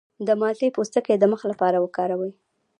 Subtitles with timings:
[0.27, 2.31] د مالټې پوستکی د مخ لپاره وکاروئ